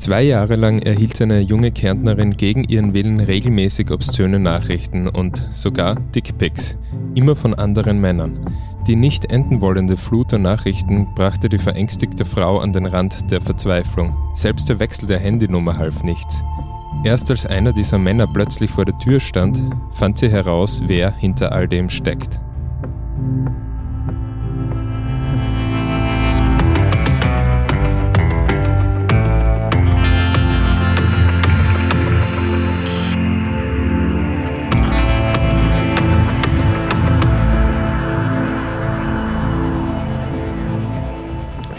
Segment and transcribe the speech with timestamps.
[0.00, 5.94] Zwei Jahre lang erhielt eine junge Kärntnerin gegen ihren Willen regelmäßig obszöne Nachrichten und sogar
[5.94, 6.78] Dickpics,
[7.14, 8.40] immer von anderen Männern.
[8.86, 13.42] Die nicht enden wollende Flut an Nachrichten brachte die verängstigte Frau an den Rand der
[13.42, 14.16] Verzweiflung.
[14.32, 16.42] Selbst der Wechsel der Handynummer half nichts.
[17.04, 19.60] Erst als einer dieser Männer plötzlich vor der Tür stand,
[19.92, 22.40] fand sie heraus, wer hinter all dem steckt.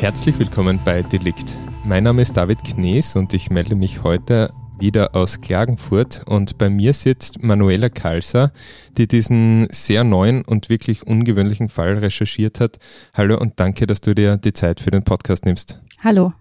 [0.01, 1.55] Herzlich willkommen bei Delikt.
[1.83, 6.71] Mein Name ist David Knees und ich melde mich heute wieder aus Klagenfurt und bei
[6.71, 8.51] mir sitzt Manuela Kalser,
[8.97, 12.79] die diesen sehr neuen und wirklich ungewöhnlichen Fall recherchiert hat.
[13.13, 15.79] Hallo und danke, dass du dir die Zeit für den Podcast nimmst.
[16.03, 16.33] Hallo.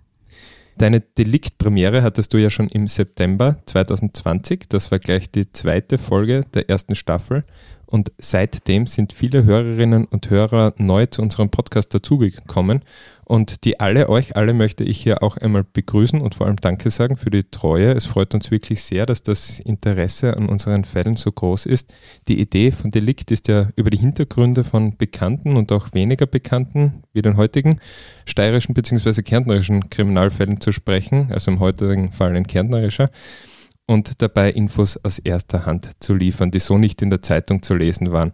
[0.79, 4.71] Deine Delikt-Premiere hattest du ja schon im September 2020.
[4.71, 7.45] Das war gleich die zweite Folge der ersten Staffel.
[7.91, 12.83] Und seitdem sind viele Hörerinnen und Hörer neu zu unserem Podcast dazugekommen.
[13.25, 16.91] Und die alle, euch alle möchte ich hier auch einmal begrüßen und vor allem Danke
[16.91, 17.93] sagen für die Treue.
[17.93, 21.93] Es freut uns wirklich sehr, dass das Interesse an unseren Fällen so groß ist.
[22.27, 27.05] Die Idee von Delikt ist ja über die Hintergründe von bekannten und auch weniger bekannten,
[27.13, 27.79] wie den heutigen,
[28.25, 29.23] steirischen bzw.
[29.23, 33.11] kärntnerischen Kriminalfällen zu sprechen, also im heutigen Fall ein kärntnerischer
[33.91, 37.75] und dabei Infos aus erster Hand zu liefern, die so nicht in der Zeitung zu
[37.75, 38.31] lesen waren.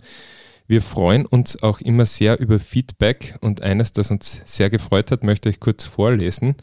[0.66, 5.24] Wir freuen uns auch immer sehr über Feedback und eines, das uns sehr gefreut hat,
[5.24, 6.56] möchte ich kurz vorlesen.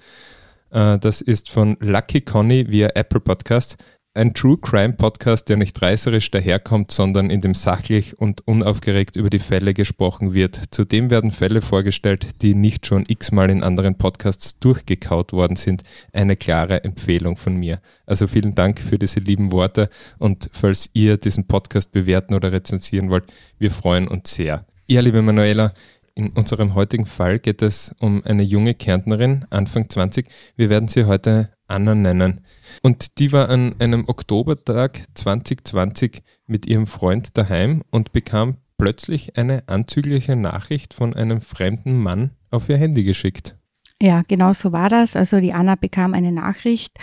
[0.69, 3.77] Äh, das ist von Lucky Conny via Apple Podcast.
[4.15, 9.31] Ein True Crime Podcast, der nicht reißerisch daherkommt, sondern in dem sachlich und unaufgeregt über
[9.31, 10.61] die Fälle gesprochen wird.
[10.69, 15.81] Zudem werden Fälle vorgestellt, die nicht schon x-mal in anderen Podcasts durchgekaut worden sind.
[16.11, 17.79] Eine klare Empfehlung von mir.
[18.05, 23.09] Also vielen Dank für diese lieben Worte und falls ihr diesen Podcast bewerten oder rezensieren
[23.09, 24.63] wollt, wir freuen uns sehr.
[24.87, 25.73] Ja, liebe Manuela,
[26.13, 30.27] in unserem heutigen Fall geht es um eine junge Kärntnerin, Anfang 20.
[30.55, 32.41] Wir werden sie heute Anna nennen.
[32.81, 39.63] Und die war an einem Oktobertag 2020 mit ihrem Freund daheim und bekam plötzlich eine
[39.67, 43.55] anzügliche Nachricht von einem fremden Mann auf ihr Handy geschickt.
[44.01, 45.15] Ja, genau so war das.
[45.15, 46.97] Also die Anna bekam eine Nachricht,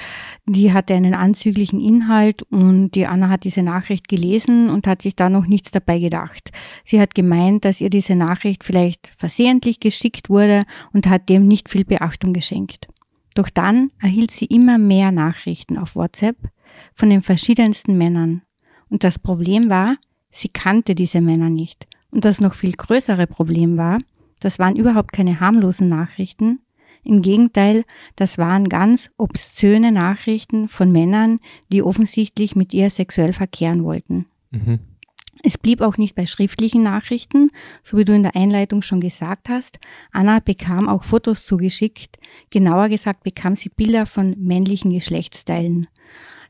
[0.45, 5.17] die hatte einen anzüglichen Inhalt und die Anna hat diese Nachricht gelesen und hat sich
[5.17, 6.51] da noch nichts dabei gedacht.
[6.85, 11.71] Sie hat gemeint, dass ihr diese Nachricht vielleicht versehentlich geschickt wurde und hat dem nicht
[11.71, 12.89] viel Beachtung geschenkt.
[13.35, 16.37] Doch dann erhielt sie immer mehr Nachrichten auf WhatsApp
[16.95, 18.43] von den verschiedensten Männern.
[18.89, 19.97] Und das Problem war,
[20.31, 21.87] sie kannte diese Männer nicht.
[22.11, 23.99] Und das noch viel größere Problem war,
[24.41, 26.61] das waren überhaupt keine harmlosen Nachrichten.
[27.03, 27.85] Im Gegenteil,
[28.17, 31.41] das waren ganz obszöne Nachrichten von Männern,
[31.73, 34.27] die offensichtlich mit ihr sexuell verkehren wollten.
[34.51, 34.81] Mhm.
[35.43, 37.49] Es blieb auch nicht bei schriftlichen Nachrichten,
[37.83, 39.79] so wie du in der Einleitung schon gesagt hast.
[40.13, 42.19] Anna bekam auch Fotos zugeschickt.
[42.51, 45.87] Genauer gesagt bekam sie Bilder von männlichen Geschlechtsteilen.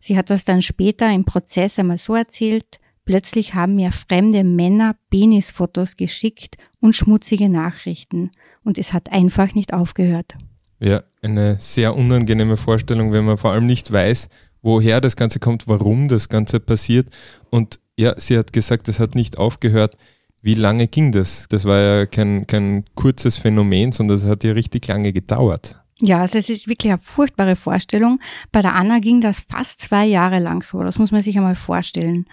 [0.01, 2.81] Sie hat das dann später im Prozess einmal so erzählt.
[3.05, 8.31] Plötzlich haben mir fremde Männer Penisfotos geschickt und schmutzige Nachrichten.
[8.65, 10.35] Und es hat einfach nicht aufgehört.
[10.81, 14.29] Ja, eine sehr unangenehme Vorstellung, wenn man vor allem nicht weiß,
[14.63, 17.11] woher das Ganze kommt, warum das Ganze passiert.
[17.51, 19.97] Und ja, sie hat gesagt, es hat nicht aufgehört.
[20.43, 21.47] Wie lange ging das?
[21.51, 25.77] Das war ja kein, kein kurzes Phänomen, sondern es hat ja richtig lange gedauert.
[26.03, 28.21] Ja, also es ist wirklich eine furchtbare Vorstellung.
[28.53, 30.83] Bei der Anna ging das fast zwei Jahre lang so.
[30.83, 32.25] Das muss man sich einmal vorstellen.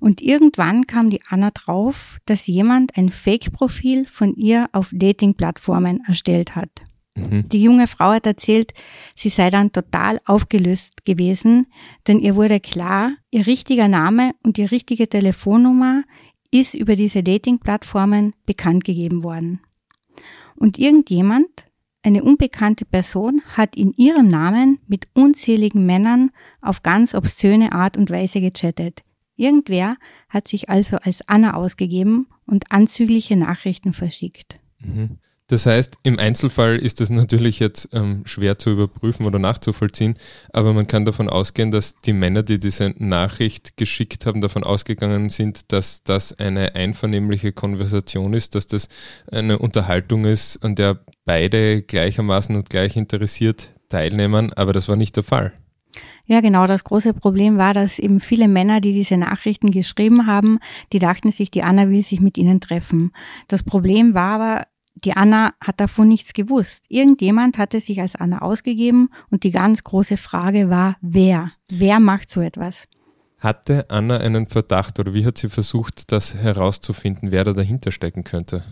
[0.00, 6.56] Und irgendwann kam die Anna drauf, dass jemand ein Fake-Profil von ihr auf Dating-Plattformen erstellt
[6.56, 6.70] hat.
[7.14, 7.48] Mhm.
[7.48, 8.72] Die junge Frau hat erzählt,
[9.14, 11.66] sie sei dann total aufgelöst gewesen,
[12.06, 16.04] denn ihr wurde klar, ihr richtiger Name und die richtige Telefonnummer
[16.50, 19.60] ist über diese Dating-Plattformen bekannt gegeben worden.
[20.54, 21.64] Und irgendjemand,
[22.02, 26.30] eine unbekannte Person, hat in ihrem Namen mit unzähligen Männern
[26.60, 29.02] auf ganz obszöne Art und Weise gechattet.
[29.36, 29.96] Irgendwer
[30.28, 34.58] hat sich also als Anna ausgegeben und anzügliche Nachrichten verschickt.
[34.78, 35.18] Mhm.
[35.52, 40.14] Das heißt, im Einzelfall ist das natürlich jetzt ähm, schwer zu überprüfen oder nachzuvollziehen,
[40.50, 45.28] aber man kann davon ausgehen, dass die Männer, die diese Nachricht geschickt haben, davon ausgegangen
[45.28, 48.88] sind, dass das eine einvernehmliche Konversation ist, dass das
[49.30, 55.16] eine Unterhaltung ist, an der beide gleichermaßen und gleich interessiert teilnehmen, aber das war nicht
[55.16, 55.52] der Fall.
[56.24, 56.66] Ja, genau.
[56.66, 60.60] Das große Problem war, dass eben viele Männer, die diese Nachrichten geschrieben haben,
[60.94, 63.12] die dachten sich, die Anna will sich mit ihnen treffen.
[63.48, 64.66] Das Problem war aber,
[65.04, 66.84] Die Anna hat davon nichts gewusst.
[66.88, 71.52] Irgendjemand hatte sich als Anna ausgegeben und die ganz große Frage war, wer?
[71.68, 72.86] Wer macht so etwas?
[73.38, 78.22] Hatte Anna einen Verdacht oder wie hat sie versucht, das herauszufinden, wer da dahinter stecken
[78.22, 78.62] könnte?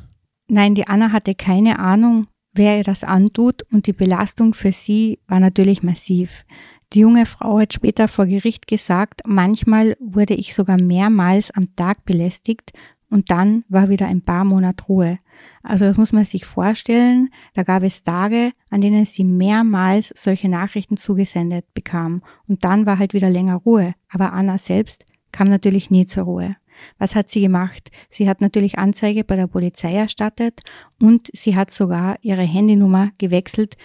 [0.47, 5.19] Nein, die Anna hatte keine Ahnung, wer ihr das antut und die Belastung für sie
[5.27, 6.45] war natürlich massiv.
[6.93, 12.05] Die junge Frau hat später vor Gericht gesagt, manchmal wurde ich sogar mehrmals am Tag
[12.05, 12.73] belästigt
[13.11, 15.19] und dann war wieder ein paar Monate Ruhe.
[15.63, 20.49] Also das muss man sich vorstellen, da gab es Tage, an denen sie mehrmals solche
[20.49, 23.95] Nachrichten zugesendet bekam und dann war halt wieder länger Ruhe.
[24.09, 26.57] Aber Anna selbst kam natürlich nie zur Ruhe.
[26.99, 27.91] Was hat sie gemacht?
[28.11, 30.63] Sie hat natürlich Anzeige bei der Polizei erstattet
[31.01, 33.77] und sie hat sogar ihre Handynummer gewechselt,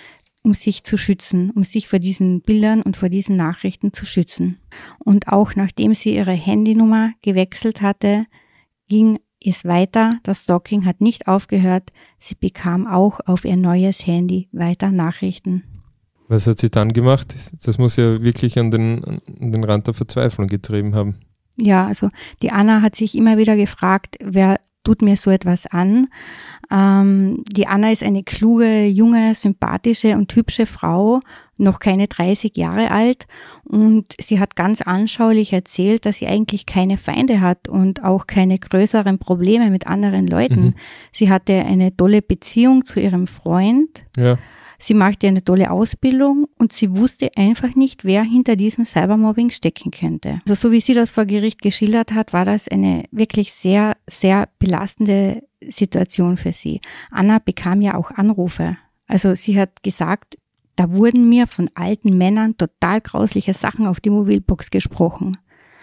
[0.44, 4.60] um sich zu schützen, um sich vor diesen Bildern und vor diesen Nachrichten zu schützen.
[5.00, 8.28] Und auch nachdem sie ihre Handynummer gewechselt hatte,
[8.88, 10.20] ging es weiter.
[10.24, 11.92] Das Stalking hat nicht aufgehört.
[12.20, 15.64] Sie bekam auch auf ihr neues Handy weiter Nachrichten.
[16.28, 17.36] Was hat sie dann gemacht?
[17.64, 21.20] Das muss ja wirklich an den, an den Rand der Verzweiflung getrieben haben.
[21.58, 22.10] Ja, also
[22.42, 26.08] die Anna hat sich immer wieder gefragt, wer tut mir so etwas an.
[26.72, 31.22] Ähm, die Anna ist eine kluge, junge, sympathische und hübsche Frau,
[31.58, 33.28] noch keine 30 Jahre alt
[33.64, 38.60] und sie hat ganz anschaulich erzählt, dass sie eigentlich keine Feinde hat und auch keine
[38.60, 40.66] größeren Probleme mit anderen Leuten.
[40.66, 40.74] Mhm.
[41.12, 44.06] Sie hatte eine tolle Beziehung zu ihrem Freund.
[44.18, 44.38] Ja.
[44.78, 49.92] Sie machte eine tolle Ausbildung und sie wusste einfach nicht, wer hinter diesem Cybermobbing stecken
[49.92, 50.42] könnte.
[50.48, 54.50] Also so wie sie das vor Gericht geschildert hat, war das eine wirklich sehr, sehr
[54.60, 56.82] belastende Situation für sie.
[57.10, 58.78] Anna bekam ja auch Anrufe.
[59.08, 60.38] Also sie hat gesagt,
[60.76, 65.38] da wurden mir von alten Männern total grausliche Sachen auf die Mobilbox gesprochen.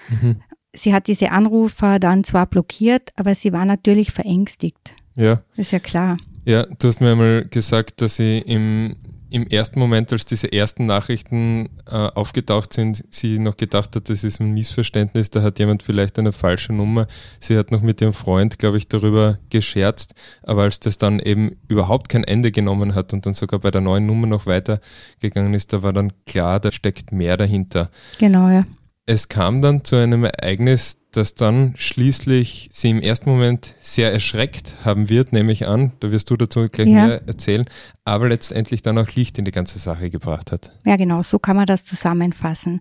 [0.08, 0.36] Mhm.
[0.74, 4.94] Sie hat diese Anrufer dann zwar blockiert, aber sie war natürlich verängstigt.
[5.14, 5.42] Ja.
[5.50, 6.16] Das ist ja klar.
[6.44, 8.96] Ja, du hast mir einmal gesagt, dass sie im,
[9.32, 14.25] im ersten Moment, als diese ersten Nachrichten äh, aufgetaucht sind, sie noch gedacht hat, das
[14.25, 17.06] ist ein Missverständnis, da hat jemand vielleicht eine falsche Nummer.
[17.40, 21.56] Sie hat noch mit ihrem Freund, glaube ich, darüber gescherzt, aber als das dann eben
[21.67, 25.73] überhaupt kein Ende genommen hat und dann sogar bei der neuen Nummer noch weitergegangen ist,
[25.73, 27.90] da war dann klar, da steckt mehr dahinter.
[28.19, 28.67] Genau, ja.
[29.06, 34.75] Es kam dann zu einem Ereignis, das dann schließlich sie im ersten Moment sehr erschreckt
[34.85, 35.93] haben wird, nehme ich an.
[36.00, 37.06] Da wirst du dazu gleich ja.
[37.06, 37.67] mehr erzählen,
[38.05, 40.73] aber letztendlich dann auch Licht in die ganze Sache gebracht hat.
[40.85, 42.81] Ja, genau, so kann man das zusammenfassen.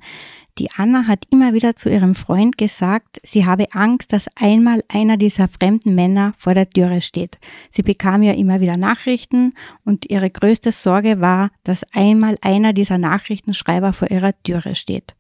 [0.58, 5.16] Die Anna hat immer wieder zu ihrem Freund gesagt, sie habe Angst, dass einmal einer
[5.16, 7.40] dieser fremden Männer vor der Türe steht.
[7.70, 9.54] Sie bekam ja immer wieder Nachrichten
[9.86, 15.16] und ihre größte Sorge war, dass einmal einer dieser Nachrichtenschreiber vor ihrer Türe steht.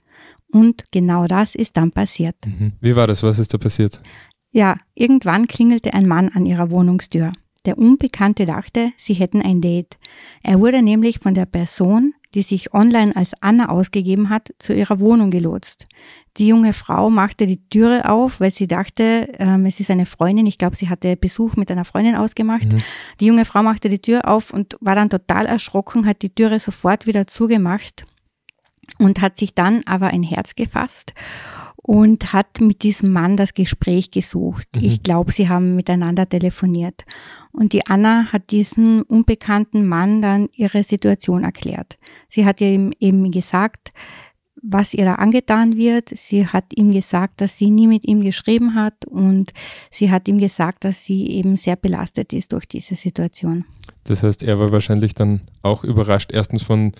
[0.52, 2.36] Und genau das ist dann passiert.
[2.46, 2.74] Mhm.
[2.82, 3.24] Wie war das?
[3.24, 4.02] Was ist da passiert?
[4.52, 7.32] Ja, irgendwann klingelte ein Mann an ihrer Wohnungstür.
[7.66, 9.98] Der Unbekannte dachte, sie hätten ein Date.
[10.44, 15.00] Er wurde nämlich von der Person, die sich online als Anna ausgegeben hat, zu ihrer
[15.00, 15.86] Wohnung gelotst.
[16.38, 20.48] Die junge Frau machte die Türe auf, weil sie dachte, ähm, es ist eine Freundin.
[20.48, 22.72] Ich glaube, sie hatte Besuch mit einer Freundin ausgemacht.
[22.72, 22.82] Mhm.
[23.20, 26.60] Die junge Frau machte die Tür auf und war dann total erschrocken, hat die Türe
[26.60, 28.06] sofort wieder zugemacht
[29.00, 31.14] und hat sich dann aber ein Herz gefasst
[31.84, 34.68] und hat mit diesem Mann das Gespräch gesucht.
[34.76, 34.84] Mhm.
[34.84, 37.04] Ich glaube, sie haben miteinander telefoniert.
[37.52, 41.98] Und die Anna hat diesem unbekannten Mann dann ihre Situation erklärt.
[42.30, 43.90] Sie hat ihm eben gesagt,
[44.62, 46.10] was ihr da angetan wird.
[46.10, 49.52] Sie hat ihm gesagt, dass sie nie mit ihm geschrieben hat und
[49.90, 53.66] sie hat ihm gesagt, dass sie eben sehr belastet ist durch diese Situation.
[54.04, 56.92] Das heißt, er war wahrscheinlich dann auch überrascht, erstens von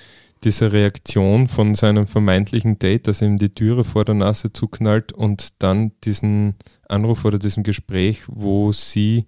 [0.44, 5.50] diese Reaktion von seinem vermeintlichen Date, dass ihm die Türe vor der Nase zuknallt und
[5.60, 6.56] dann diesen
[6.88, 9.26] Anruf oder diesem Gespräch, wo sie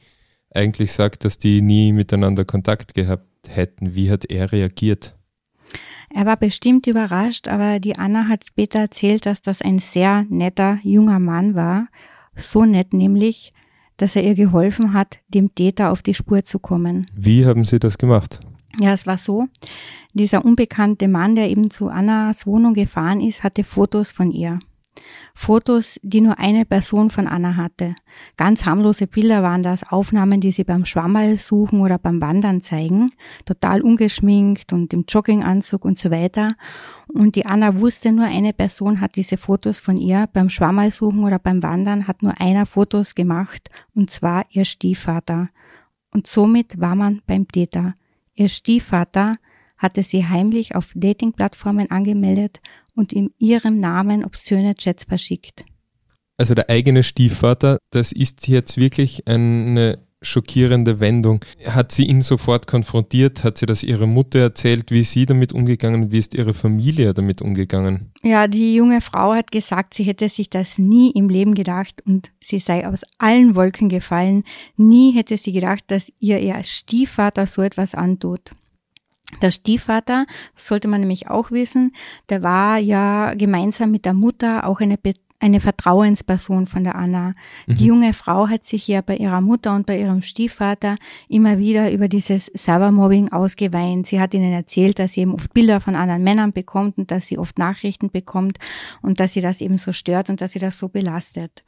[0.53, 3.95] eigentlich sagt, dass die nie miteinander Kontakt gehabt hätten.
[3.95, 5.15] Wie hat er reagiert?
[6.13, 10.79] Er war bestimmt überrascht, aber die Anna hat später erzählt, dass das ein sehr netter
[10.83, 11.87] junger Mann war.
[12.35, 13.53] So nett nämlich,
[13.97, 17.07] dass er ihr geholfen hat, dem Täter auf die Spur zu kommen.
[17.15, 18.41] Wie haben Sie das gemacht?
[18.79, 19.47] Ja, es war so.
[20.13, 24.59] Dieser unbekannte Mann, der eben zu Annas Wohnung gefahren ist, hatte Fotos von ihr.
[25.33, 27.95] Fotos, die nur eine Person von Anna hatte.
[28.37, 33.11] Ganz harmlose Bilder waren das, Aufnahmen, die sie beim Schwammerl suchen oder beim Wandern zeigen,
[33.45, 36.55] total ungeschminkt und im Jogginganzug und so weiter.
[37.07, 40.29] Und die Anna wusste, nur eine Person hat diese Fotos von ihr.
[40.31, 45.49] Beim Schwammerl suchen oder beim Wandern hat nur einer Fotos gemacht, und zwar ihr Stiefvater.
[46.11, 47.95] Und somit war man beim Täter.
[48.35, 49.35] Ihr Stiefvater
[49.77, 52.61] hatte sie heimlich auf Dating-Plattformen angemeldet
[52.95, 55.65] und in ihrem Namen obszöne Chats verschickt.
[56.37, 61.43] Also der eigene Stiefvater, das ist jetzt wirklich eine schockierende Wendung.
[61.67, 63.43] Hat sie ihn sofort konfrontiert?
[63.43, 64.91] Hat sie das ihrer Mutter erzählt?
[64.91, 66.11] Wie ist sie damit umgegangen?
[66.11, 68.11] Wie ist ihre Familie damit umgegangen?
[68.23, 72.31] Ja, die junge Frau hat gesagt, sie hätte sich das nie im Leben gedacht und
[72.41, 74.43] sie sei aus allen Wolken gefallen.
[74.77, 78.51] Nie hätte sie gedacht, dass ihr ihr Stiefvater so etwas antut.
[79.41, 80.25] Der Stiefvater,
[80.55, 81.93] sollte man nämlich auch wissen,
[82.29, 84.97] der war ja gemeinsam mit der Mutter auch eine
[85.43, 87.33] eine Vertrauensperson von der Anna.
[87.67, 87.75] Mhm.
[87.75, 90.95] Die junge Frau hat sich ja bei ihrer Mutter und bei ihrem Stiefvater
[91.27, 94.07] immer wieder über dieses Cybermobbing ausgeweint.
[94.07, 97.27] Sie hat ihnen erzählt, dass sie eben oft Bilder von anderen Männern bekommt und dass
[97.27, 98.57] sie oft Nachrichten bekommt
[99.01, 101.65] und dass sie das eben so stört und dass sie das so belastet.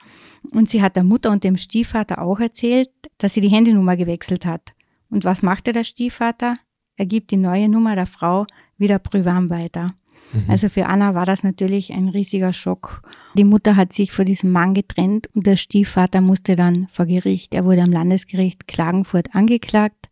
[0.53, 4.45] Und sie hat der Mutter und dem Stiefvater auch erzählt, dass sie die Handynummer gewechselt
[4.45, 4.73] hat.
[5.09, 6.55] Und was machte der Stiefvater?
[6.95, 9.87] Er gibt die neue Nummer der Frau wieder prüfam weiter.
[10.35, 10.49] Mhm.
[10.49, 13.01] Also für Anna war das natürlich ein riesiger Schock.
[13.37, 17.53] Die Mutter hat sich vor diesem Mann getrennt und der Stiefvater musste dann vor Gericht.
[17.53, 20.09] Er wurde am Landesgericht Klagenfurt angeklagt.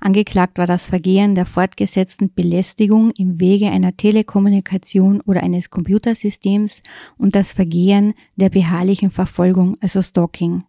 [0.00, 6.82] Angeklagt war das Vergehen der fortgesetzten Belästigung im Wege einer Telekommunikation oder eines Computersystems
[7.18, 10.64] und das Vergehen der beharrlichen Verfolgung, also Stalking.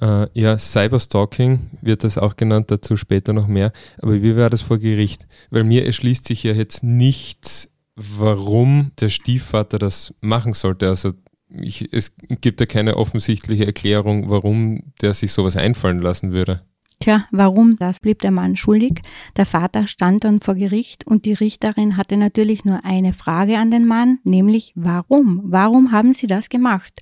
[0.00, 3.72] Uh, ja, Cyberstalking wird das auch genannt, dazu später noch mehr.
[4.00, 5.26] Aber wie war das vor Gericht?
[5.50, 7.68] Weil mir erschließt sich ja jetzt nicht,
[7.98, 10.88] warum der Stiefvater das machen sollte.
[10.88, 11.10] Also
[11.50, 16.62] ich, es gibt ja keine offensichtliche Erklärung, warum der sich sowas einfallen lassen würde.
[17.00, 17.76] Tja, warum?
[17.76, 19.02] Das blieb der Mann schuldig.
[19.36, 23.70] Der Vater stand dann vor Gericht und die Richterin hatte natürlich nur eine Frage an
[23.70, 25.40] den Mann, nämlich warum?
[25.44, 27.00] Warum haben Sie das gemacht?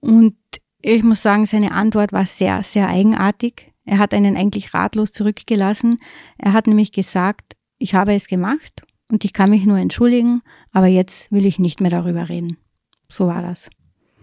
[0.00, 0.34] Und
[0.80, 3.72] ich muss sagen, seine Antwort war sehr, sehr eigenartig.
[3.84, 5.98] Er hat einen eigentlich ratlos zurückgelassen.
[6.38, 10.40] Er hat nämlich gesagt, ich habe es gemacht und ich kann mich nur entschuldigen,
[10.72, 12.56] aber jetzt will ich nicht mehr darüber reden.
[13.10, 13.68] So war das.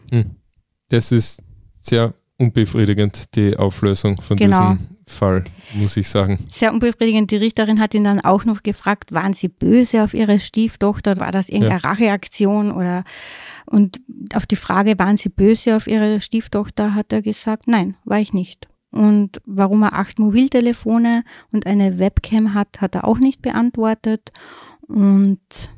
[0.10, 0.32] Hm.
[0.90, 1.44] Das ist
[1.78, 4.74] sehr unbefriedigend, die Auflösung von genau.
[4.74, 5.44] diesem Fall,
[5.76, 6.40] muss ich sagen.
[6.52, 7.30] Sehr unbefriedigend.
[7.30, 11.18] Die Richterin hat ihn dann auch noch gefragt, waren Sie böse auf Ihre Stieftochter?
[11.18, 11.90] War das irgendeine ja.
[11.90, 12.72] Racheaktion?
[12.72, 13.04] Oder
[13.68, 14.02] und
[14.34, 18.34] auf die Frage, waren Sie böse auf Ihre Stieftochter, hat er gesagt, nein, war ich
[18.34, 18.68] nicht.
[18.92, 24.32] Und warum er acht Mobiltelefone und eine Webcam hat, hat er auch nicht beantwortet.
[24.90, 25.70] Und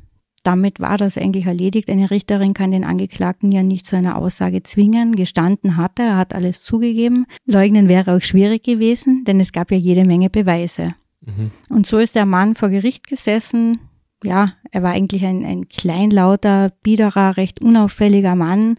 [0.42, 1.88] damit war das eigentlich erledigt.
[1.88, 5.14] Eine Richterin kann den Angeklagten ja nicht zu einer Aussage zwingen.
[5.14, 7.26] Gestanden hat er, hat alles zugegeben.
[7.46, 10.94] Leugnen wäre auch schwierig gewesen, denn es gab ja jede Menge Beweise.
[11.20, 11.52] Mhm.
[11.68, 13.78] Und so ist der Mann vor Gericht gesessen.
[14.24, 18.76] Ja, er war eigentlich ein, ein kleinlauter, biederer, recht unauffälliger Mann.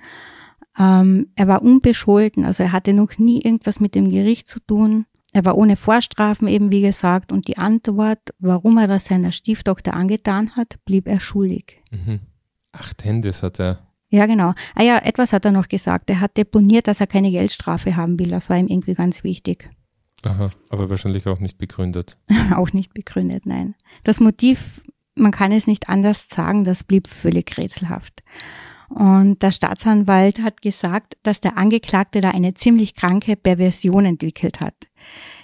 [0.77, 5.05] Ähm, er war unbescholten, also er hatte noch nie irgendwas mit dem Gericht zu tun.
[5.33, 9.95] Er war ohne Vorstrafen eben, wie gesagt, und die Antwort, warum er das seiner Stieftochter
[9.95, 11.81] angetan hat, blieb er schuldig.
[11.89, 12.19] Mhm.
[12.71, 13.79] Acht Handys hat er.
[14.09, 14.53] Ja, genau.
[14.75, 16.11] Ah ja, etwas hat er noch gesagt.
[16.11, 18.29] Er hat deponiert, dass er keine Geldstrafe haben will.
[18.29, 19.69] Das war ihm irgendwie ganz wichtig.
[20.23, 22.17] Aha, aber wahrscheinlich auch nicht begründet.
[22.55, 23.73] auch nicht begründet, nein.
[24.03, 24.83] Das Motiv,
[25.15, 28.23] man kann es nicht anders sagen, das blieb völlig rätselhaft.
[28.89, 34.75] Und der Staatsanwalt hat gesagt, dass der Angeklagte da eine ziemlich kranke Perversion entwickelt hat.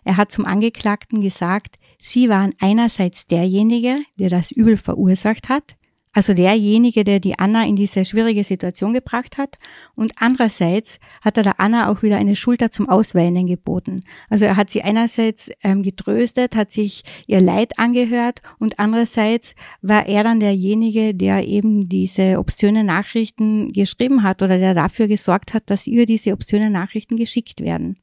[0.03, 5.75] Er hat zum Angeklagten gesagt, Sie waren einerseits derjenige, der das Übel verursacht hat,
[6.11, 9.57] also derjenige, der die Anna in diese schwierige Situation gebracht hat.
[9.95, 14.01] Und andererseits hat er der Anna auch wieder eine Schulter zum Ausweinen geboten.
[14.27, 20.07] Also er hat sie einerseits ähm, getröstet, hat sich ihr Leid angehört und andererseits war
[20.07, 25.69] er dann derjenige, der eben diese obszöne Nachrichten geschrieben hat oder der dafür gesorgt hat,
[25.69, 27.97] dass ihr diese obszöne Nachrichten geschickt werden.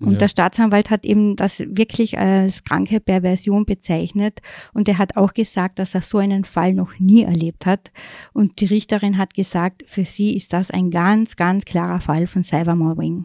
[0.00, 0.18] Und ja.
[0.18, 4.40] der Staatsanwalt hat eben das wirklich als kranke Perversion bezeichnet.
[4.72, 7.90] Und er hat auch gesagt, dass er so einen Fall noch nie erlebt hat.
[8.32, 12.44] Und die Richterin hat gesagt, für sie ist das ein ganz, ganz klarer Fall von
[12.44, 13.24] Cybermobbing.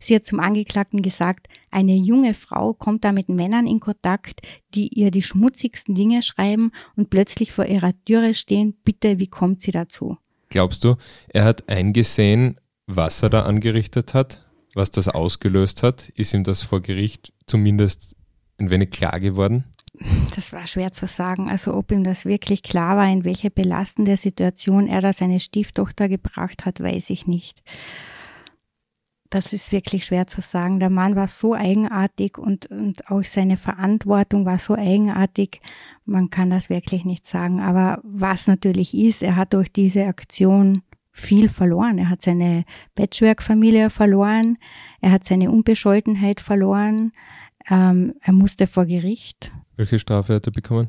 [0.00, 4.40] Sie hat zum Angeklagten gesagt, eine junge Frau kommt da mit Männern in Kontakt,
[4.74, 8.76] die ihr die schmutzigsten Dinge schreiben und plötzlich vor ihrer Türe stehen.
[8.84, 10.16] Bitte, wie kommt sie dazu?
[10.50, 10.94] Glaubst du,
[11.28, 14.47] er hat eingesehen, was er da angerichtet hat?
[14.78, 16.08] Was das ausgelöst hat?
[16.10, 18.16] Ist ihm das vor Gericht zumindest
[18.58, 19.64] ein wenig klar geworden?
[20.34, 21.50] Das war schwer zu sagen.
[21.50, 26.08] Also ob ihm das wirklich klar war, in welche belastende Situation er da seine Stieftochter
[26.08, 27.62] gebracht hat, weiß ich nicht.
[29.30, 30.80] Das ist wirklich schwer zu sagen.
[30.80, 35.60] Der Mann war so eigenartig und, und auch seine Verantwortung war so eigenartig.
[36.06, 37.60] Man kann das wirklich nicht sagen.
[37.60, 40.82] Aber was natürlich ist, er hat durch diese Aktion
[41.18, 41.98] viel verloren.
[41.98, 44.56] Er hat seine Patchwork-Familie verloren,
[45.00, 47.12] er hat seine Unbescholtenheit verloren,
[47.70, 49.52] ähm, er musste vor Gericht.
[49.76, 50.88] Welche Strafe hat er bekommen?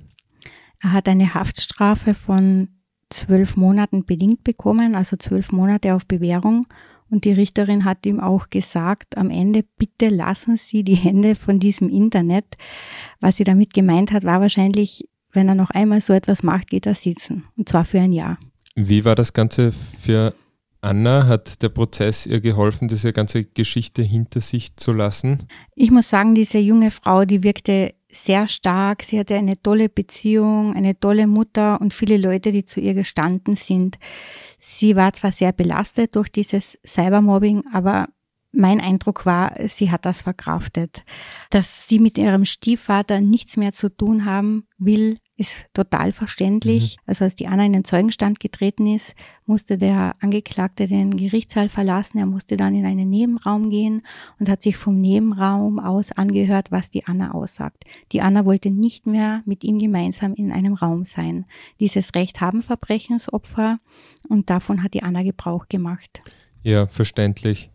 [0.81, 2.69] Er hat eine Haftstrafe von
[3.09, 6.67] zwölf Monaten bedingt bekommen, also zwölf Monate auf Bewährung.
[7.09, 11.59] Und die Richterin hat ihm auch gesagt, am Ende, bitte lassen Sie die Hände von
[11.59, 12.45] diesem Internet.
[13.19, 16.85] Was sie damit gemeint hat, war wahrscheinlich, wenn er noch einmal so etwas macht, geht
[16.85, 17.45] er sitzen.
[17.57, 18.37] Und zwar für ein Jahr.
[18.87, 20.33] Wie war das Ganze für
[20.79, 21.27] Anna?
[21.27, 25.39] Hat der Prozess ihr geholfen, diese ganze Geschichte hinter sich zu lassen?
[25.75, 29.03] Ich muss sagen, diese junge Frau, die wirkte sehr stark.
[29.03, 33.57] Sie hatte eine tolle Beziehung, eine tolle Mutter und viele Leute, die zu ihr gestanden
[33.57, 33.97] sind.
[34.61, 38.07] Sie war zwar sehr belastet durch dieses Cybermobbing, aber
[38.51, 41.03] mein Eindruck war, sie hat das verkraftet.
[41.49, 46.97] Dass sie mit ihrem Stiefvater nichts mehr zu tun haben will, ist total verständlich.
[46.97, 47.03] Mhm.
[47.07, 49.15] Also als die Anna in den Zeugenstand getreten ist,
[49.45, 52.19] musste der Angeklagte den Gerichtssaal verlassen.
[52.19, 54.01] Er musste dann in einen Nebenraum gehen
[54.37, 57.85] und hat sich vom Nebenraum aus angehört, was die Anna aussagt.
[58.11, 61.45] Die Anna wollte nicht mehr mit ihm gemeinsam in einem Raum sein.
[61.79, 63.79] Dieses Recht haben Verbrechensopfer
[64.27, 66.21] und davon hat die Anna Gebrauch gemacht.
[66.63, 67.71] Ja, verständlich.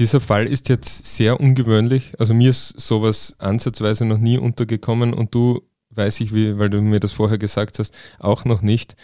[0.00, 2.12] Dieser Fall ist jetzt sehr ungewöhnlich.
[2.18, 5.62] Also mir ist sowas ansatzweise noch nie untergekommen und du
[5.94, 8.96] weiß ich, wie, weil du mir das vorher gesagt hast, auch noch nicht.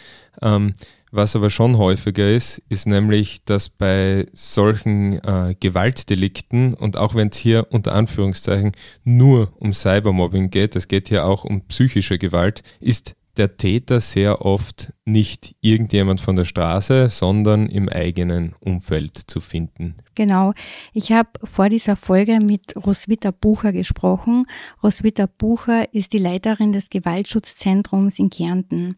[0.43, 0.75] Ähm,
[1.13, 7.29] was aber schon häufiger ist, ist nämlich, dass bei solchen äh, Gewaltdelikten und auch wenn
[7.29, 12.63] es hier unter Anführungszeichen nur um Cybermobbing geht, es geht hier auch um psychische Gewalt,
[12.79, 19.41] ist der Täter sehr oft nicht irgendjemand von der Straße, sondern im eigenen Umfeld zu
[19.41, 19.97] finden.
[20.15, 20.53] Genau.
[20.93, 24.47] Ich habe vor dieser Folge mit Roswitha Bucher gesprochen.
[24.83, 28.97] Roswitha Bucher ist die Leiterin des Gewaltschutzzentrums in Kärnten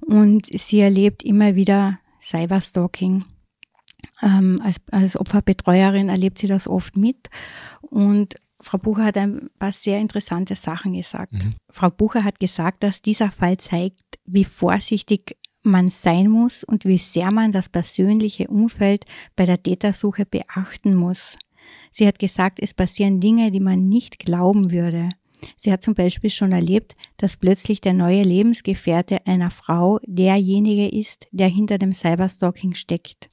[0.00, 3.24] und sie erlebt immer wieder Cyberstalking.
[4.22, 7.30] Ähm, als, als Opferbetreuerin erlebt sie das oft mit
[7.80, 11.32] und Frau Bucher hat ein paar sehr interessante Sachen gesagt.
[11.32, 11.54] Mhm.
[11.70, 16.98] Frau Bucher hat gesagt, dass dieser Fall zeigt, wie vorsichtig man sein muss und wie
[16.98, 19.04] sehr man das persönliche Umfeld
[19.36, 21.38] bei der Tätersuche beachten muss.
[21.92, 25.10] Sie hat gesagt, es passieren Dinge, die man nicht glauben würde.
[25.56, 31.26] Sie hat zum Beispiel schon erlebt, dass plötzlich der neue Lebensgefährte einer Frau derjenige ist,
[31.30, 33.30] der hinter dem Cyberstalking steckt.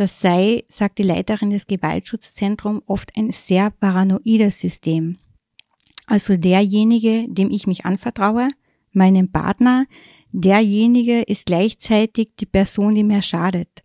[0.00, 5.18] Das sei, sagt die Leiterin des Gewaltschutzzentrums, oft ein sehr paranoides System.
[6.06, 8.48] Also derjenige, dem ich mich anvertraue,
[8.92, 9.84] meinem Partner,
[10.32, 13.82] derjenige ist gleichzeitig die Person, die mir schadet.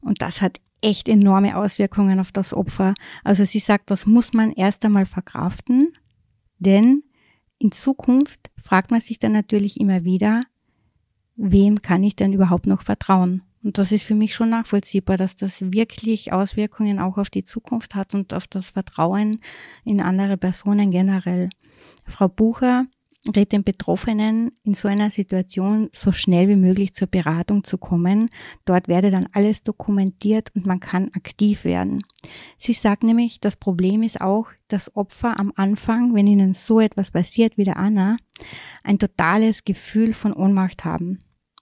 [0.00, 2.94] Und das hat echt enorme Auswirkungen auf das Opfer.
[3.22, 5.92] Also sie sagt, das muss man erst einmal verkraften,
[6.58, 7.02] denn
[7.58, 10.44] in Zukunft fragt man sich dann natürlich immer wieder,
[11.36, 13.42] wem kann ich denn überhaupt noch vertrauen?
[13.62, 17.94] Und das ist für mich schon nachvollziehbar, dass das wirklich Auswirkungen auch auf die Zukunft
[17.94, 19.40] hat und auf das Vertrauen
[19.84, 21.50] in andere Personen generell.
[22.04, 22.86] Frau Bucher
[23.36, 28.30] rät den Betroffenen in so einer Situation so schnell wie möglich zur Beratung zu kommen.
[28.64, 32.04] Dort werde dann alles dokumentiert und man kann aktiv werden.
[32.56, 37.10] Sie sagt nämlich, das Problem ist auch, dass Opfer am Anfang, wenn ihnen so etwas
[37.10, 38.16] passiert wie der Anna,
[38.84, 41.18] ein totales Gefühl von Ohnmacht haben.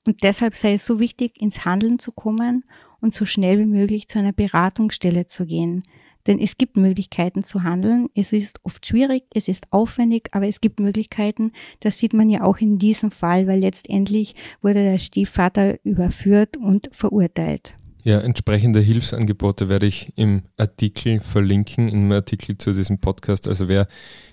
[0.07, 2.65] Und deshalb sei es so wichtig, ins Handeln zu kommen
[3.01, 5.83] und so schnell wie möglich zu einer Beratungsstelle zu gehen.
[6.27, 8.09] Denn es gibt Möglichkeiten zu handeln.
[8.15, 11.53] Es ist oft schwierig, es ist aufwendig, aber es gibt Möglichkeiten.
[11.81, 16.89] Das sieht man ja auch in diesem Fall, weil letztendlich wurde der Stiefvater überführt und
[16.93, 17.75] verurteilt.
[18.07, 23.49] Ja, entsprechende Hilfsangebote werde ich im Artikel verlinken, im Artikel zu diesem Podcast.
[23.49, 23.89] Also wer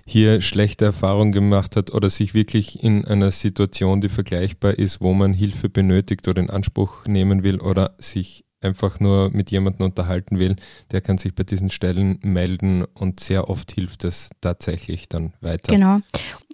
[0.05, 5.15] hier schlechte Erfahrungen gemacht hat oder sich wirklich in einer Situation, die vergleichbar ist, wo
[5.15, 10.37] man Hilfe benötigt oder in Anspruch nehmen will oder sich einfach nur mit jemandem unterhalten
[10.37, 10.55] will,
[10.91, 15.73] der kann sich bei diesen Stellen melden und sehr oft hilft es tatsächlich dann weiter.
[15.73, 15.97] Genau.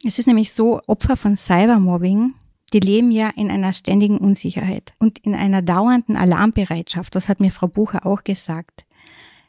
[0.08, 2.34] Es ist nämlich so, Opfer von Cybermobbing
[2.69, 7.15] die leben ja in einer ständigen Unsicherheit und in einer dauernden Alarmbereitschaft.
[7.15, 8.86] Das hat mir Frau Bucher auch gesagt.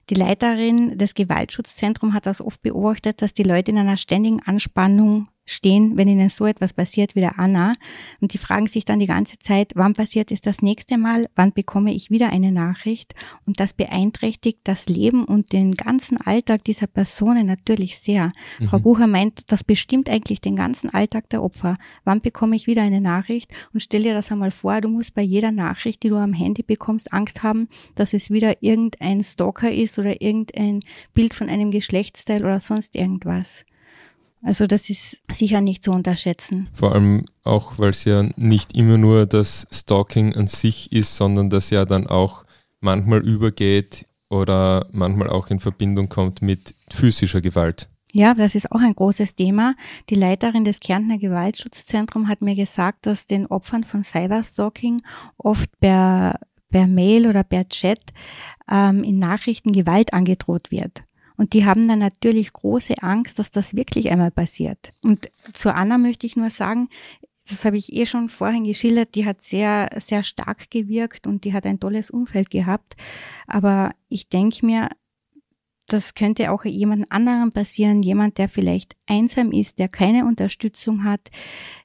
[0.09, 5.29] Die Leiterin des Gewaltschutzzentrums hat das oft beobachtet, dass die Leute in einer ständigen Anspannung
[5.45, 7.75] stehen, wenn ihnen so etwas passiert wie der Anna.
[8.21, 11.29] Und die fragen sich dann die ganze Zeit, wann passiert es das nächste Mal?
[11.35, 13.15] Wann bekomme ich wieder eine Nachricht?
[13.47, 18.33] Und das beeinträchtigt das Leben und den ganzen Alltag dieser Personen natürlich sehr.
[18.59, 18.65] Mhm.
[18.67, 21.79] Frau Bucher meint, das bestimmt eigentlich den ganzen Alltag der Opfer.
[22.05, 23.53] Wann bekomme ich wieder eine Nachricht?
[23.73, 26.63] Und stell dir das einmal vor, du musst bei jeder Nachricht, die du am Handy
[26.63, 30.81] bekommst, Angst haben, dass es wieder irgendein Stalker ist oder irgendein
[31.15, 33.65] Bild von einem Geschlechtsteil oder sonst irgendwas.
[34.43, 36.69] Also das ist sicher nicht zu unterschätzen.
[36.73, 41.51] Vor allem auch, weil es ja nicht immer nur das Stalking an sich ist, sondern
[41.51, 42.45] das ja dann auch
[42.81, 47.89] manchmal übergeht oder manchmal auch in Verbindung kommt mit physischer Gewalt.
[48.13, 49.75] Ja, das ist auch ein großes Thema.
[50.09, 55.03] Die Leiterin des Kärntner Gewaltschutzzentrums hat mir gesagt, dass den Opfern von Cyberstalking
[55.37, 58.01] oft per per Mail oder per Chat
[58.71, 61.03] ähm, in Nachrichten Gewalt angedroht wird.
[61.41, 64.93] Und die haben dann natürlich große Angst, dass das wirklich einmal passiert.
[65.03, 66.91] Und zu Anna möchte ich nur sagen,
[67.49, 71.55] das habe ich eh schon vorhin geschildert, die hat sehr, sehr stark gewirkt und die
[71.55, 72.95] hat ein tolles Umfeld gehabt.
[73.47, 74.91] Aber ich denke mir,
[75.93, 81.31] das könnte auch jemand anderen passieren, jemand, der vielleicht einsam ist, der keine Unterstützung hat,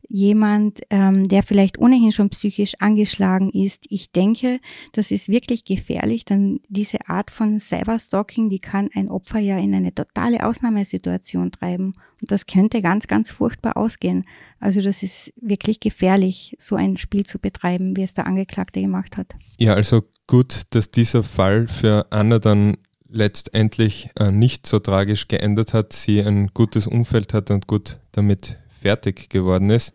[0.08, 3.86] jemand, ähm, der vielleicht ohnehin schon psychisch angeschlagen ist.
[3.90, 4.60] Ich denke,
[4.94, 9.74] das ist wirklich gefährlich, denn diese Art von Cyberstalking, die kann ein Opfer ja in
[9.74, 11.94] eine totale Ausnahmesituation treiben.
[12.22, 14.26] Und das könnte ganz, ganz furchtbar ausgehen.
[14.60, 19.18] Also das ist wirklich gefährlich, so ein Spiel zu betreiben, wie es der Angeklagte gemacht
[19.18, 19.36] hat.
[19.58, 22.78] Ja, also gut, dass dieser Fall für Anna dann
[23.16, 28.58] letztendlich äh, nicht so tragisch geändert hat, sie ein gutes Umfeld hat und gut damit
[28.82, 29.94] fertig geworden ist.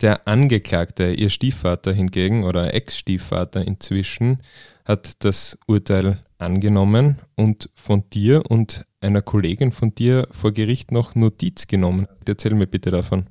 [0.00, 4.40] Der Angeklagte, ihr Stiefvater hingegen oder Ex-Stiefvater inzwischen,
[4.84, 11.14] hat das Urteil angenommen und von dir und einer Kollegin von dir vor Gericht noch
[11.14, 12.06] Notiz genommen.
[12.26, 13.24] Erzähl mir bitte davon.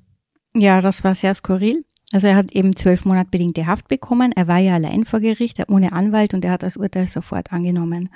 [0.55, 1.85] Ja, das war sehr skurril.
[2.13, 4.31] Also er hat eben zwölf Monate bedingte Haft bekommen.
[4.33, 8.09] Er war ja allein vor Gericht, ohne Anwalt und er hat das Urteil sofort angenommen.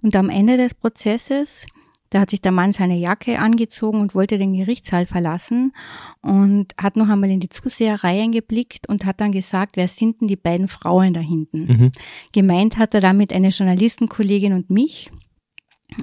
[0.00, 1.66] Und am Ende des Prozesses,
[2.08, 5.74] da hat sich der Mann seine Jacke angezogen und wollte den Gerichtssaal verlassen
[6.22, 10.28] und hat noch einmal in die Zuseherreihen geblickt und hat dann gesagt, wer sind denn
[10.28, 11.66] die beiden Frauen da hinten?
[11.66, 11.92] Mhm.
[12.32, 15.10] Gemeint hat er damit eine Journalistenkollegin und mich.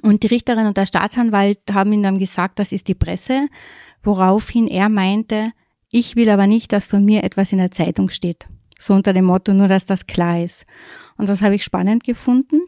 [0.04, 3.48] Und die Richterin und der Staatsanwalt haben ihm dann gesagt, das ist die Presse,
[4.04, 5.52] woraufhin er meinte,
[5.92, 8.48] ich will aber nicht, dass von mir etwas in der Zeitung steht.
[8.80, 10.66] So unter dem Motto, nur dass das klar ist.
[11.18, 12.62] Und das habe ich spannend gefunden.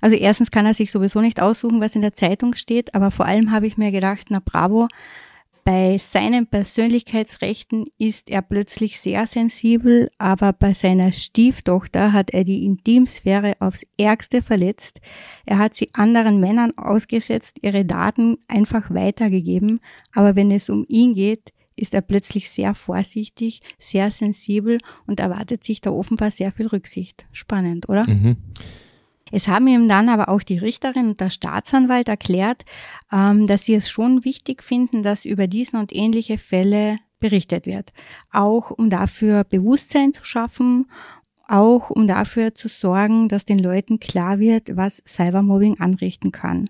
[0.00, 3.26] Also erstens kann er sich sowieso nicht aussuchen, was in der Zeitung steht, aber vor
[3.26, 4.88] allem habe ich mir gedacht, na bravo,
[5.64, 12.64] bei seinen Persönlichkeitsrechten ist er plötzlich sehr sensibel, aber bei seiner Stieftochter hat er die
[12.64, 15.02] Intimsphäre aufs Ärgste verletzt.
[15.44, 19.80] Er hat sie anderen Männern ausgesetzt, ihre Daten einfach weitergegeben,
[20.14, 25.64] aber wenn es um ihn geht, ist er plötzlich sehr vorsichtig, sehr sensibel und erwartet
[25.64, 27.26] sich da offenbar sehr viel Rücksicht.
[27.32, 28.08] Spannend, oder?
[28.08, 28.36] Mhm.
[29.30, 32.64] Es haben ihm dann aber auch die Richterin und der Staatsanwalt erklärt,
[33.12, 37.92] ähm, dass sie es schon wichtig finden, dass über diesen und ähnliche Fälle berichtet wird.
[38.32, 40.86] Auch um dafür Bewusstsein zu schaffen,
[41.46, 46.68] auch um dafür zu sorgen, dass den Leuten klar wird, was Cybermobbing anrichten kann.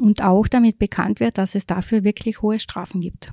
[0.00, 3.32] Und auch damit bekannt wird, dass es dafür wirklich hohe Strafen gibt.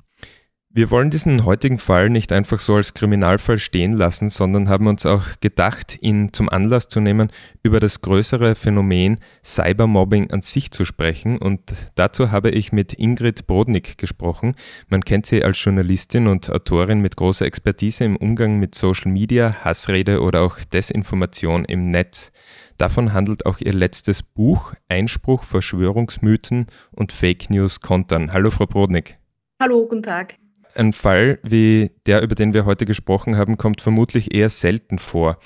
[0.78, 5.06] Wir wollen diesen heutigen Fall nicht einfach so als Kriminalfall stehen lassen, sondern haben uns
[5.06, 7.32] auch gedacht, ihn zum Anlass zu nehmen,
[7.64, 11.38] über das größere Phänomen Cybermobbing an sich zu sprechen.
[11.38, 11.62] Und
[11.96, 14.56] dazu habe ich mit Ingrid Brodnik gesprochen.
[14.90, 19.64] Man kennt sie als Journalistin und Autorin mit großer Expertise im Umgang mit Social Media,
[19.64, 22.34] Hassrede oder auch Desinformation im Netz.
[22.78, 28.34] Davon handelt auch ihr letztes Buch Einspruch, Verschwörungsmythen und Fake News kontern.
[28.34, 29.18] Hallo, Frau Brodnik.
[29.62, 30.36] Hallo, guten Tag.
[30.76, 35.40] Ein Fall wie der, über den wir heute gesprochen haben, kommt vermutlich eher selten vor.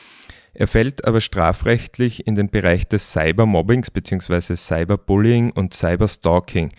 [0.53, 4.55] Er fällt aber strafrechtlich in den Bereich des Cybermobbings bzw.
[4.55, 6.69] Cyberbullying und Cyberstalking.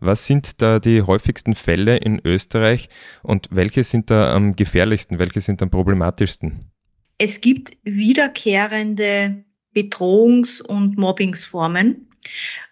[0.00, 2.90] Was sind da die häufigsten Fälle in Österreich
[3.22, 6.70] und welche sind da am gefährlichsten, welche sind am problematischsten?
[7.16, 12.08] Es gibt wiederkehrende Bedrohungs- und Mobbingsformen.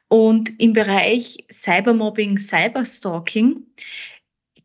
[0.08, 3.62] Und im Bereich Cybermobbing, Cyberstalking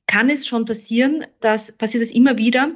[0.07, 2.71] kann es schon passieren, dass passiert es immer wieder,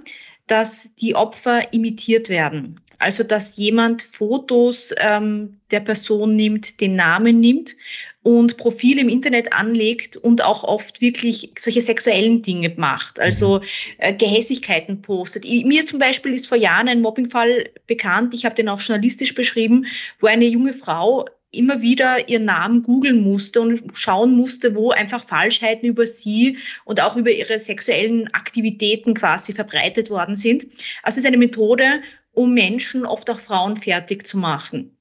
[0.47, 2.79] dass die Opfer imitiert werden.
[2.99, 7.75] Also dass jemand Fotos ähm, der Person nimmt, den Namen nimmt
[8.21, 13.63] und Profile im Internet anlegt und auch oft wirklich solche sexuellen Dinge macht, also mhm.
[13.97, 15.45] äh, Gehässigkeiten postet.
[15.45, 19.33] Ich, mir zum Beispiel ist vor Jahren ein Mobbingfall bekannt, ich habe den auch journalistisch
[19.33, 19.87] beschrieben,
[20.19, 25.23] wo eine junge Frau immer wieder ihren Namen googeln musste und schauen musste, wo einfach
[25.23, 30.63] Falschheiten über sie und auch über ihre sexuellen Aktivitäten quasi verbreitet worden sind.
[31.03, 34.95] Also es ist eine Methode, um Menschen, oft auch Frauen, fertig zu machen.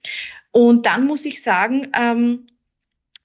[0.51, 2.47] Und dann muss ich sagen, ähm,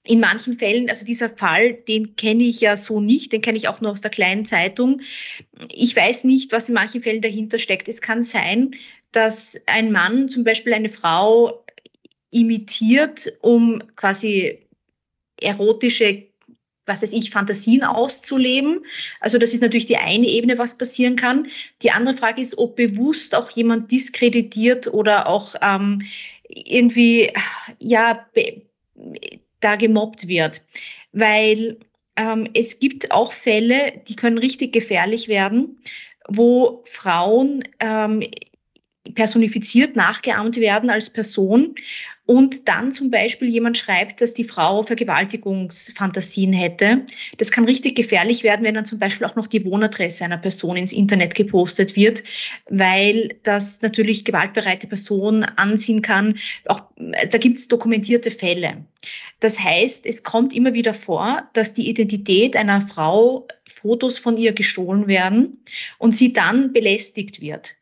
[0.04, 3.66] in manchen Fällen, also dieser Fall, den kenne ich ja so nicht, den kenne ich
[3.66, 5.00] auch nur aus der kleinen Zeitung.
[5.72, 7.88] Ich weiß nicht, was in manchen Fällen dahinter steckt.
[7.88, 8.70] Es kann sein,
[9.10, 11.64] dass ein Mann zum Beispiel eine Frau
[12.40, 14.66] imitiert, um quasi
[15.40, 16.26] erotische
[16.86, 18.86] was weiß ich, Fantasien auszuleben.
[19.20, 21.48] Also das ist natürlich die eine Ebene, was passieren kann.
[21.82, 26.02] Die andere Frage ist, ob bewusst auch jemand diskreditiert oder auch ähm,
[26.48, 27.32] irgendwie
[27.80, 28.24] ja
[29.60, 30.62] da gemobbt wird.
[31.12, 31.78] Weil
[32.16, 35.78] ähm, es gibt auch Fälle, die können richtig gefährlich werden,
[36.28, 38.22] wo Frauen ähm,
[39.16, 41.74] personifiziert nachgeahmt werden als Person
[42.26, 47.06] und dann zum Beispiel jemand schreibt, dass die Frau Vergewaltigungsfantasien hätte.
[47.38, 50.76] Das kann richtig gefährlich werden, wenn dann zum Beispiel auch noch die Wohnadresse einer Person
[50.76, 52.24] ins Internet gepostet wird,
[52.68, 56.36] weil das natürlich gewaltbereite Personen anziehen kann.
[56.66, 58.84] Auch, da gibt es dokumentierte Fälle.
[59.38, 64.52] Das heißt, es kommt immer wieder vor, dass die Identität einer Frau Fotos von ihr
[64.52, 65.62] gestohlen werden
[65.98, 67.76] und sie dann belästigt wird.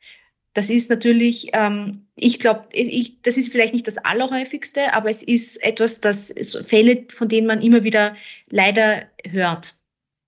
[0.55, 5.23] Das ist natürlich, ähm, ich glaube, ich, das ist vielleicht nicht das Allerhäufigste, aber es
[5.23, 8.17] ist etwas, das Fälle, von denen man immer wieder
[8.51, 9.75] leider hört.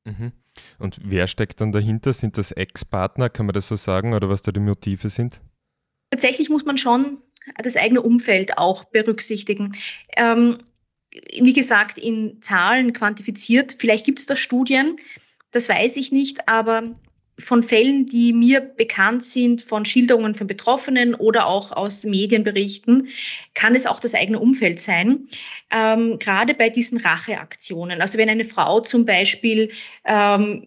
[0.05, 0.33] Mhm.
[0.79, 2.13] Und wer steckt dann dahinter?
[2.13, 5.41] Sind das Ex-Partner, kann man das so sagen, oder was da die Motive sind?
[6.11, 7.19] Tatsächlich muss man schon
[7.63, 9.77] das eigene Umfeld auch berücksichtigen.
[10.17, 10.59] Ähm,
[11.13, 13.77] wie gesagt, in Zahlen quantifiziert.
[13.79, 14.97] Vielleicht gibt es da Studien,
[15.53, 16.95] das weiß ich nicht, aber
[17.39, 23.09] von Fällen, die mir bekannt sind, von Schilderungen von Betroffenen oder auch aus Medienberichten,
[23.55, 25.29] kann es auch das eigene Umfeld sein.
[25.71, 28.01] Ähm, gerade bei diesen Racheaktionen.
[28.01, 29.71] Also wenn eine Frau zum Beispiel
[30.07, 30.67] ähm,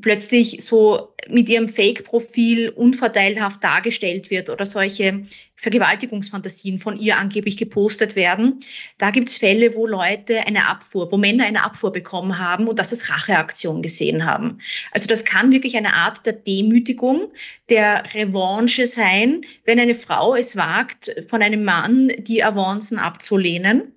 [0.00, 5.22] plötzlich so mit ihrem Fake-Profil unverteilhaft dargestellt wird oder solche
[5.56, 8.60] Vergewaltigungsfantasien von ihr angeblich gepostet werden.
[8.98, 12.78] Da gibt es Fälle, wo Leute eine Abfuhr, wo Männer eine Abfuhr bekommen haben und
[12.78, 14.58] das als Racheaktion gesehen haben.
[14.92, 17.32] Also das kann wirklich eine Art der Demütigung,
[17.68, 23.92] der Revanche sein, wenn eine Frau es wagt, von einem Mann die Avancen abzulehnen.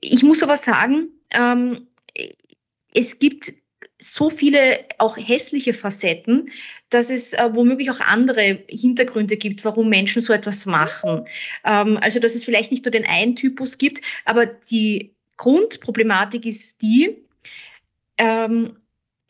[0.00, 1.86] Ich muss aber sagen, ähm,
[2.92, 3.52] es gibt
[3.98, 6.50] so viele auch hässliche Facetten,
[6.90, 11.26] dass es äh, womöglich auch andere Hintergründe gibt, warum Menschen so etwas machen.
[11.64, 16.82] Ähm, also dass es vielleicht nicht nur den einen Typus gibt, aber die Grundproblematik ist
[16.82, 17.16] die,
[18.18, 18.76] ähm,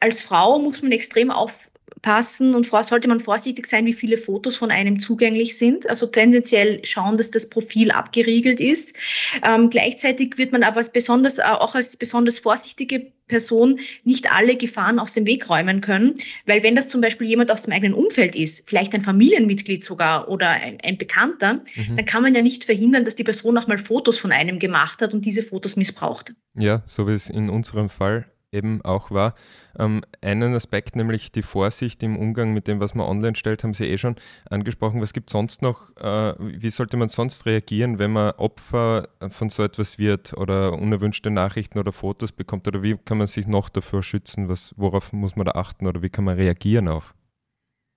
[0.00, 1.70] als Frau muss man extrem auf,
[2.06, 5.88] passen und vor, sollte man vorsichtig sein, wie viele Fotos von einem zugänglich sind.
[5.88, 8.94] Also tendenziell schauen, dass das Profil abgeriegelt ist.
[9.42, 14.56] Ähm, gleichzeitig wird man aber als besonders, äh, auch als besonders vorsichtige Person nicht alle
[14.56, 16.14] Gefahren aus dem Weg räumen können,
[16.46, 20.28] weil wenn das zum Beispiel jemand aus dem eigenen Umfeld ist, vielleicht ein Familienmitglied sogar
[20.28, 21.96] oder ein, ein Bekannter, mhm.
[21.96, 25.02] dann kann man ja nicht verhindern, dass die Person auch mal Fotos von einem gemacht
[25.02, 26.34] hat und diese Fotos missbraucht.
[26.54, 29.34] Ja, so wie es in unserem Fall eben auch war.
[29.78, 33.74] Ähm, einen Aspekt, nämlich die Vorsicht im Umgang mit dem, was man online stellt, haben
[33.74, 34.16] Sie eh schon
[34.50, 35.00] angesprochen.
[35.00, 35.94] Was gibt es sonst noch?
[35.96, 41.30] Äh, wie sollte man sonst reagieren, wenn man Opfer von so etwas wird oder unerwünschte
[41.30, 42.66] Nachrichten oder Fotos bekommt?
[42.66, 44.48] Oder wie kann man sich noch davor schützen?
[44.48, 47.04] Was, worauf muss man da achten oder wie kann man reagieren auch?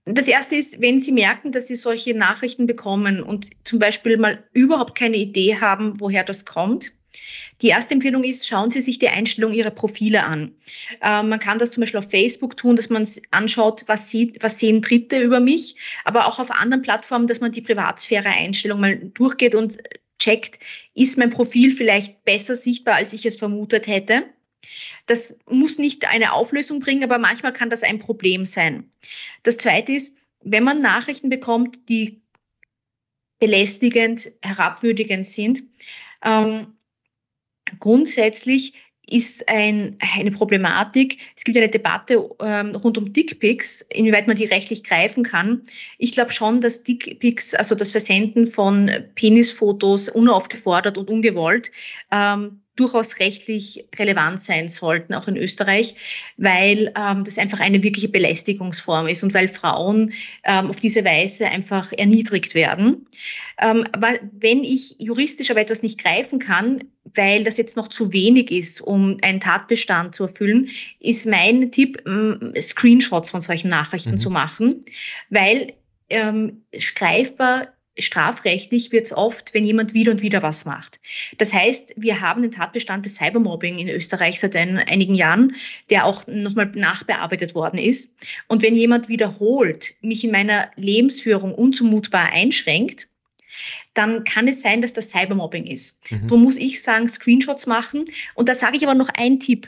[0.05, 4.43] Das erste ist, wenn Sie merken, dass Sie solche Nachrichten bekommen und zum Beispiel mal
[4.53, 6.93] überhaupt keine Idee haben, woher das kommt,
[7.61, 10.53] die erste Empfehlung ist, schauen Sie sich die Einstellung Ihrer Profile an.
[11.01, 14.59] Äh, man kann das zum Beispiel auf Facebook tun, dass man anschaut, was, sieht, was
[14.59, 19.55] sehen Dritte über mich, aber auch auf anderen Plattformen, dass man die Privatsphäre-Einstellung mal durchgeht
[19.55, 19.77] und
[20.19, 20.59] checkt,
[20.93, 24.25] ist mein Profil vielleicht besser sichtbar, als ich es vermutet hätte.
[25.05, 28.89] Das muss nicht eine Auflösung bringen, aber manchmal kann das ein Problem sein.
[29.43, 32.21] Das Zweite ist, wenn man Nachrichten bekommt, die
[33.39, 35.63] belästigend, herabwürdigend sind,
[36.23, 36.75] ähm,
[37.79, 38.73] grundsätzlich
[39.09, 41.17] ist ein, eine Problematik.
[41.35, 45.63] Es gibt eine Debatte ähm, rund um Dickpics, inwieweit man die rechtlich greifen kann.
[45.97, 51.71] Ich glaube schon, dass Dickpics, also das Versenden von Penisfotos unaufgefordert und ungewollt,
[52.11, 55.95] ähm, durchaus rechtlich relevant sein sollten, auch in Österreich,
[56.37, 60.13] weil ähm, das einfach eine wirkliche Belästigungsform ist und weil Frauen
[60.45, 63.05] ähm, auf diese Weise einfach erniedrigt werden.
[63.61, 68.13] Ähm, aber wenn ich juristisch aber etwas nicht greifen kann, weil das jetzt noch zu
[68.13, 74.11] wenig ist, um einen Tatbestand zu erfüllen, ist mein Tipp, ähm, Screenshots von solchen Nachrichten
[74.11, 74.17] mhm.
[74.17, 74.81] zu machen,
[75.29, 75.73] weil
[76.09, 76.63] ähm,
[76.95, 77.67] greifbar
[77.99, 80.99] strafrechtlich wird es oft, wenn jemand wieder und wieder was macht.
[81.37, 85.55] Das heißt, wir haben den Tatbestand des Cybermobbing in Österreich seit ein, einigen Jahren,
[85.89, 88.15] der auch nochmal nachbearbeitet worden ist.
[88.47, 93.07] Und wenn jemand wiederholt mich in meiner Lebensführung unzumutbar einschränkt,
[93.93, 96.11] dann kann es sein, dass das Cybermobbing ist.
[96.11, 96.27] Mhm.
[96.27, 98.05] Darum muss ich sagen, Screenshots machen.
[98.35, 99.67] Und da sage ich aber noch einen Tipp.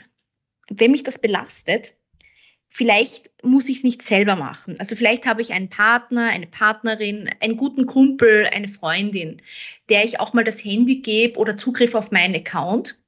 [0.70, 1.94] Wenn mich das belastet,
[2.72, 4.76] vielleicht muss ich es nicht selber machen.
[4.78, 9.42] Also vielleicht habe ich einen Partner, eine Partnerin, einen guten Kumpel, eine Freundin,
[9.90, 12.98] der ich auch mal das Handy gebe oder Zugriff auf meinen Account.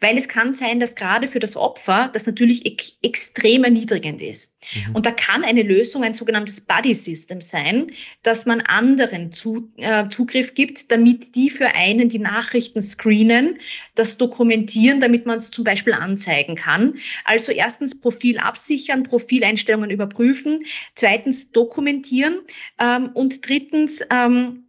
[0.00, 4.54] Weil es kann sein, dass gerade für das Opfer das natürlich ek extrem erniedrigend ist.
[4.74, 4.96] Mhm.
[4.96, 7.90] Und da kann eine Lösung ein sogenanntes Buddy System sein,
[8.22, 13.58] dass man anderen zu, äh, Zugriff gibt, damit die für einen die Nachrichten screenen,
[13.94, 16.98] das dokumentieren, damit man es zum Beispiel anzeigen kann.
[17.24, 20.64] Also erstens Profil absichern, Profileinstellungen überprüfen,
[20.94, 22.40] zweitens dokumentieren
[22.78, 24.64] ähm, und drittens ähm,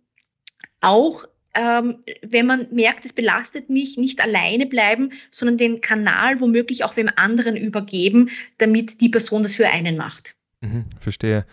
[0.79, 1.25] auch
[1.57, 6.95] ähm, wenn man merkt, es belastet mich, nicht alleine bleiben, sondern den Kanal womöglich auch
[6.95, 10.35] wem anderen übergeben, damit die Person das für einen macht.
[10.61, 11.45] Mhm, verstehe.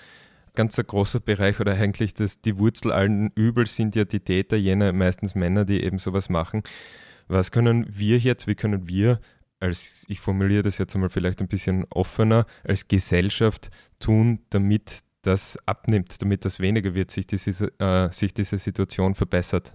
[0.54, 4.56] Ganz ein großer Bereich oder eigentlich das, die Wurzel allen Übels sind ja die Täter,
[4.56, 6.62] jene meistens Männer, die eben sowas machen.
[7.26, 9.20] Was können wir jetzt, wie können wir
[9.58, 15.56] als, ich formuliere das jetzt einmal vielleicht ein bisschen offener, als Gesellschaft tun, damit das
[15.66, 19.74] abnimmt, damit das weniger wird, sich diese, äh, sich diese Situation verbessert?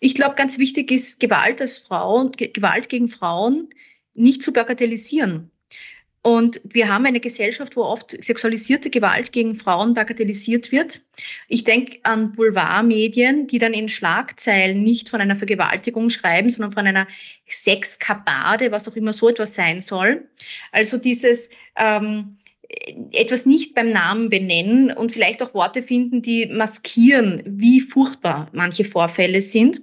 [0.00, 3.68] Ich glaube, ganz wichtig ist, Gewalt als Frauen, Gewalt gegen Frauen
[4.14, 5.50] nicht zu bagatellisieren.
[6.26, 11.02] Und wir haben eine Gesellschaft, wo oft sexualisierte Gewalt gegen Frauen bagatellisiert wird.
[11.46, 16.84] Ich denke an Boulevardmedien, die dann in Schlagzeilen nicht von einer Vergewaltigung schreiben, sondern von
[16.84, 17.06] einer
[17.48, 20.28] Sexkabade, was auch immer so etwas sein soll.
[20.72, 22.38] Also dieses ähm,
[23.12, 28.84] etwas nicht beim Namen benennen und vielleicht auch Worte finden, die maskieren, wie furchtbar manche
[28.84, 29.82] Vorfälle sind.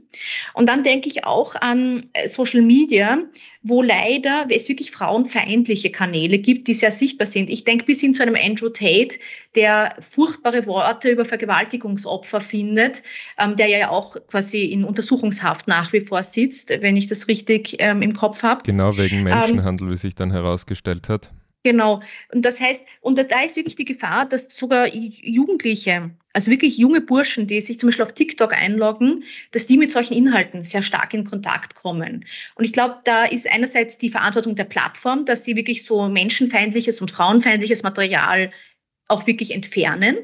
[0.54, 3.20] Und dann denke ich auch an äh, Social Media,
[3.62, 7.50] wo leider es wirklich frauenfeindliche Kanäle gibt, die sehr sichtbar sind.
[7.50, 9.18] Ich denke bis hin zu einem Andrew Tate,
[9.56, 13.04] der furchtbare Worte über Vergewaltigungsopfer findet,
[13.40, 17.78] ähm, der ja auch quasi in Untersuchungshaft nach wie vor sitzt, wenn ich das richtig
[17.80, 18.64] ähm, im Kopf habe.
[18.64, 21.32] Genau, wegen Menschenhandel, ähm, wie sich dann herausgestellt hat.
[21.64, 22.02] Genau.
[22.34, 27.00] Und das heißt, und da ist wirklich die Gefahr, dass sogar Jugendliche, also wirklich junge
[27.00, 31.14] Burschen, die sich zum Beispiel auf TikTok einloggen, dass die mit solchen Inhalten sehr stark
[31.14, 32.26] in Kontakt kommen.
[32.56, 37.00] Und ich glaube, da ist einerseits die Verantwortung der Plattform, dass sie wirklich so menschenfeindliches
[37.00, 38.52] und frauenfeindliches Material
[39.08, 40.18] auch wirklich entfernen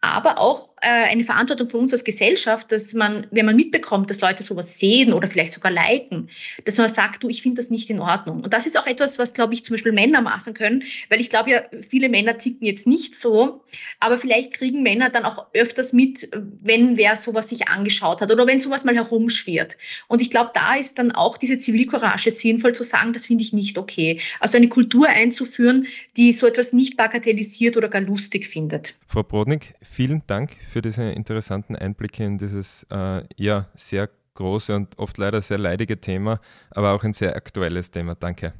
[0.00, 4.20] aber auch äh, eine Verantwortung von uns als Gesellschaft, dass man, wenn man mitbekommt, dass
[4.20, 6.30] Leute sowas sehen oder vielleicht sogar liken,
[6.64, 8.42] dass man sagt, du, ich finde das nicht in Ordnung.
[8.42, 11.28] Und das ist auch etwas, was, glaube ich, zum Beispiel Männer machen können, weil ich
[11.28, 13.62] glaube ja, viele Männer ticken jetzt nicht so,
[13.98, 16.30] aber vielleicht kriegen Männer dann auch öfters mit,
[16.62, 19.76] wenn wer sowas sich angeschaut hat oder wenn sowas mal herumschwirrt.
[20.08, 23.52] Und ich glaube, da ist dann auch diese Zivilcourage sinnvoll zu sagen, das finde ich
[23.52, 24.18] nicht okay.
[24.40, 25.86] Also eine Kultur einzuführen,
[26.16, 28.94] die so etwas nicht bagatellisiert oder gar lustig findet.
[29.06, 34.98] Frau Brodnik, vielen Dank für diese interessanten Einblicke in dieses äh, ja sehr große und
[34.98, 38.14] oft leider sehr leidige Thema, aber auch ein sehr aktuelles Thema.
[38.14, 38.54] Danke.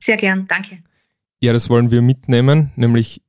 [0.00, 0.82] Sehr gern, danke.
[1.40, 3.22] Ja, das wollen wir mitnehmen, nämlich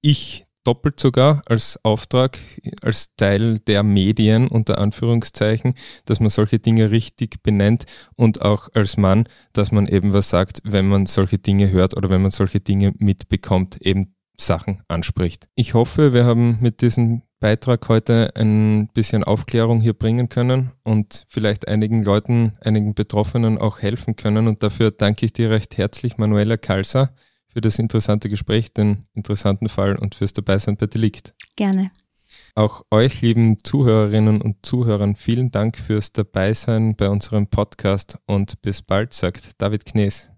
[0.00, 2.38] ich doppelt sogar als Auftrag,
[2.82, 7.86] als Teil der Medien unter Anführungszeichen, dass man solche Dinge richtig benennt
[8.16, 12.10] und auch als Mann, dass man eben was sagt, wenn man solche Dinge hört oder
[12.10, 15.48] wenn man solche Dinge mitbekommt, eben Sachen anspricht.
[15.54, 21.24] Ich hoffe, wir haben mit diesem Beitrag heute ein bisschen Aufklärung hier bringen können und
[21.28, 24.48] vielleicht einigen Leuten, einigen Betroffenen auch helfen können.
[24.48, 27.14] Und dafür danke ich dir recht herzlich, Manuela Kalser,
[27.46, 31.34] für das interessante Gespräch, den interessanten Fall und fürs Dabeisein bei Delikt.
[31.56, 31.90] Gerne.
[32.54, 38.82] Auch euch, lieben Zuhörerinnen und Zuhörern, vielen Dank fürs Dabeisein bei unserem Podcast und bis
[38.82, 40.30] bald, sagt David Knees.